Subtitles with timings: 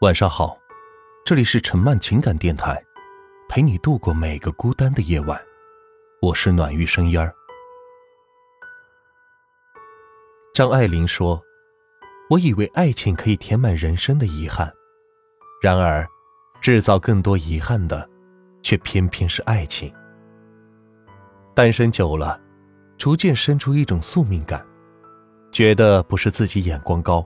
[0.00, 0.58] 晚上好，
[1.24, 2.84] 这里是陈曼情感电台，
[3.48, 5.40] 陪你度过每个孤单的夜晚。
[6.20, 7.32] 我是暖玉生烟儿。
[10.52, 11.40] 张爱玲说
[12.28, 14.70] ：“我以为爱情可以填满人生的遗憾，
[15.62, 16.04] 然而，
[16.60, 18.06] 制造更多遗憾的，
[18.62, 19.94] 却偏偏是爱情。
[21.54, 22.38] 单身久了，
[22.98, 24.66] 逐渐生出一种宿命感，
[25.52, 27.24] 觉得不是自己眼光高，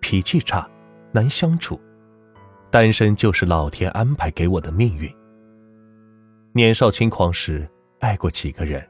[0.00, 0.66] 脾气差，
[1.12, 1.78] 难相处。”
[2.70, 5.10] 单身就是老天安排给我的命运。
[6.52, 7.68] 年少轻狂时
[8.00, 8.86] 爱过几个人，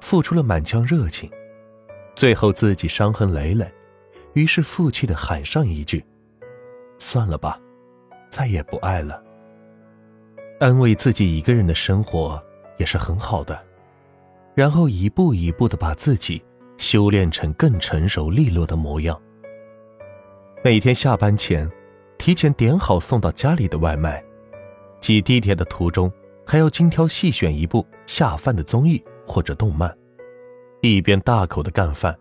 [0.00, 1.30] 付出了满腔热情，
[2.14, 3.70] 最后自己伤痕累累，
[4.32, 6.04] 于是负气的喊上一句
[6.98, 7.58] ：“算了吧，
[8.28, 9.22] 再也不爱了。”
[10.60, 12.42] 安慰自己一个人的生活
[12.78, 13.62] 也是很好的，
[14.54, 16.42] 然后一步一步的把自己
[16.78, 19.20] 修炼成更成熟利落的模样。
[20.62, 21.70] 每天下班前。
[22.24, 24.24] 提前点好送到家里的外卖，
[24.98, 26.10] 挤地铁的途中
[26.46, 29.94] 还要精挑细选一部下饭的综艺或者动漫，
[30.80, 32.18] 一边大口的干饭，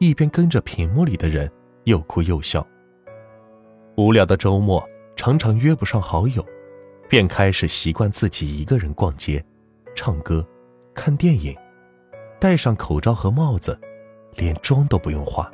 [0.00, 1.48] 一边跟着屏幕里的人
[1.84, 2.66] 又哭又笑。
[3.96, 6.44] 无聊的周末常常约不上好友，
[7.08, 9.40] 便开始习惯自己一个人逛街、
[9.94, 10.44] 唱歌、
[10.92, 11.56] 看电影，
[12.40, 13.78] 戴上口罩和帽子，
[14.34, 15.48] 连妆都不用化。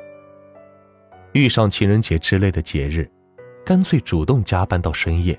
[1.33, 3.07] 遇上情人节之类的节日。
[3.65, 5.39] 干脆主动加班到深夜，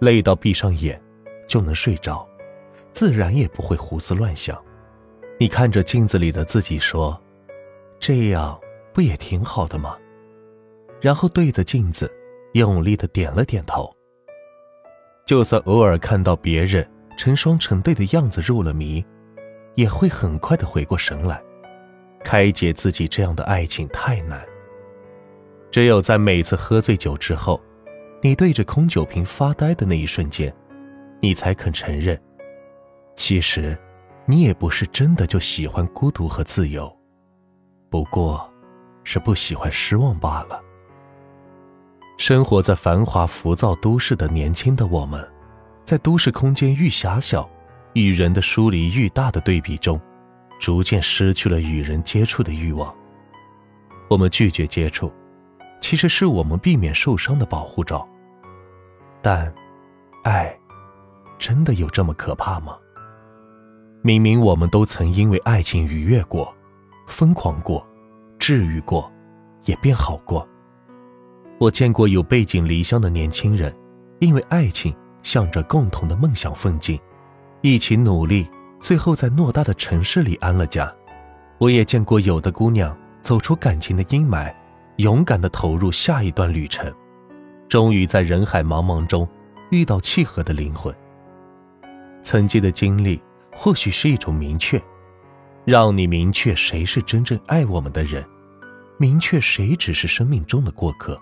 [0.00, 1.00] 累到闭上眼
[1.46, 2.28] 就能睡着，
[2.92, 4.60] 自然也不会胡思乱想。
[5.38, 7.20] 你看着镜子里的自己说
[8.00, 8.58] ：“这样
[8.92, 9.96] 不也挺好的吗？”
[11.00, 12.10] 然后对着镜子
[12.54, 13.90] 用力的点了点头。
[15.26, 19.04] 就算偶尔看到别人成双成对的样子入了迷，
[19.74, 21.42] 也会很快的回过神来，
[22.22, 24.44] 开解自己这样的爱情太难。
[25.74, 27.60] 只有在每次喝醉酒之后，
[28.22, 30.54] 你对着空酒瓶发呆的那一瞬间，
[31.18, 32.16] 你才肯承认，
[33.16, 33.76] 其实，
[34.24, 36.96] 你也不是真的就喜欢孤独和自由，
[37.90, 38.48] 不过，
[39.02, 40.62] 是不喜欢失望罢了。
[42.18, 45.28] 生活在繁华浮躁都市的年轻的我们，
[45.84, 47.50] 在都市空间愈狭小，
[47.94, 50.00] 与人的疏离愈大的对比中，
[50.60, 52.94] 逐渐失去了与人接触的欲望。
[54.08, 55.12] 我们拒绝接触。
[55.84, 58.08] 其实是我们避免受伤的保护罩。
[59.20, 59.52] 但，
[60.22, 60.58] 爱，
[61.38, 62.78] 真的有这么可怕吗？
[64.00, 66.50] 明明我们都曾因为爱情愉悦过，
[67.06, 67.86] 疯狂过，
[68.38, 69.12] 治愈过，
[69.66, 70.48] 也变好过。
[71.58, 73.70] 我见过有背井离乡的年轻人，
[74.20, 76.98] 因为爱情向着共同的梦想奋进，
[77.60, 78.50] 一起努力，
[78.80, 80.90] 最后在偌大的城市里安了家。
[81.58, 84.50] 我也见过有的姑娘走出感情的阴霾。
[84.96, 86.92] 勇敢地投入下一段旅程，
[87.68, 89.28] 终于在人海茫茫中
[89.70, 90.94] 遇到契合的灵魂。
[92.22, 93.20] 曾经的经历
[93.52, 94.80] 或许是一种明确，
[95.64, 98.24] 让你明确谁是真正爱我们的人，
[98.96, 101.20] 明确谁只是生命中的过客。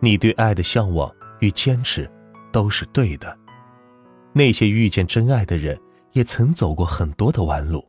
[0.00, 2.10] 你对爱的向往与坚持
[2.52, 3.36] 都是对的。
[4.34, 5.80] 那些遇见真爱的人，
[6.12, 7.82] 也曾走过很多的弯路，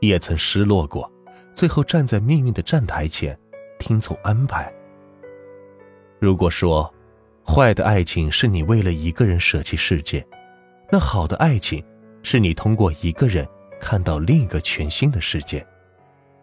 [0.00, 1.10] 也曾失落过，
[1.54, 3.38] 最后站在命运的站台前。
[3.80, 4.72] 听从安排。
[6.20, 6.94] 如果说，
[7.44, 10.24] 坏的爱情是你为了一个人舍弃世界，
[10.92, 11.84] 那好的爱情
[12.22, 13.44] 是你通过一个人
[13.80, 15.66] 看到另一个全新的世界。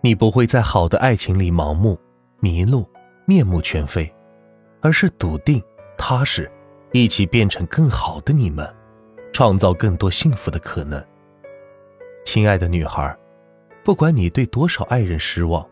[0.02, 1.98] 你不会在好的爱情里盲目、
[2.40, 2.86] 迷路、
[3.25, 4.12] 面目全非，
[4.81, 5.64] 而是笃定、
[5.98, 6.52] 踏实，
[6.92, 8.68] 一起变成更好的你们，
[9.31, 11.04] 创造更多幸福的可能。
[12.25, 13.16] 亲爱的女孩，
[13.84, 15.66] 不管你对多少爱人失望。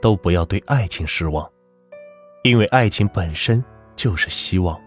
[0.00, 1.50] 都不要对爱情失望，
[2.42, 3.62] 因为爱情本身
[3.94, 4.78] 就是希望。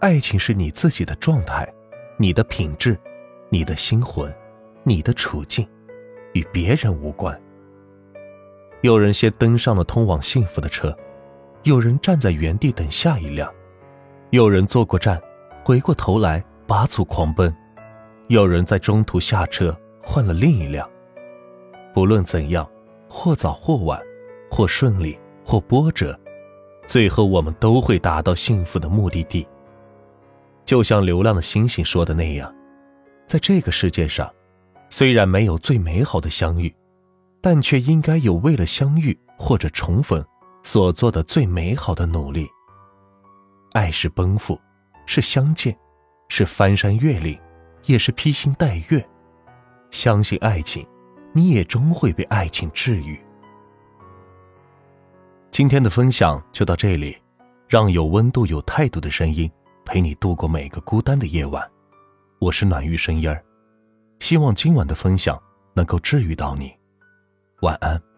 [0.00, 1.70] 爱情是你自己的状态，
[2.16, 2.98] 你的品质，
[3.50, 4.32] 你的心魂，
[4.82, 5.68] 你的处境，
[6.32, 7.38] 与别人无关。
[8.80, 10.96] 有人先登上了通往幸福的车，
[11.64, 13.52] 有人站在原地等下一辆，
[14.30, 15.20] 有人坐过站，
[15.62, 17.54] 回过头来拔足狂奔，
[18.28, 20.88] 有人在中途下车换了另一辆。
[21.92, 22.66] 不论怎样，
[23.06, 24.00] 或早或晚。
[24.50, 26.18] 或顺利，或波折，
[26.86, 29.46] 最后我们都会达到幸福的目的地。
[30.64, 32.52] 就像流浪的星星说的那样，
[33.26, 34.30] 在这个世界上，
[34.90, 36.74] 虽然没有最美好的相遇，
[37.40, 40.24] 但却应该有为了相遇或者重逢
[40.62, 42.48] 所做的最美好的努力。
[43.72, 44.60] 爱是奔赴，
[45.06, 45.76] 是相见，
[46.28, 47.38] 是翻山越岭，
[47.86, 49.04] 也是披星戴月。
[49.90, 50.86] 相信爱情，
[51.32, 53.18] 你也终会被爱情治愈。
[55.50, 57.16] 今天的分享就到这里，
[57.68, 59.50] 让有温度、有态度的声音
[59.84, 61.68] 陪你度过每个孤单的夜晚。
[62.38, 63.42] 我是暖玉声音儿，
[64.20, 65.40] 希望今晚的分享
[65.74, 66.72] 能够治愈到你。
[67.62, 68.09] 晚安。